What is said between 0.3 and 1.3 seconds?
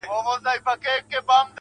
زما په دعا كيږي.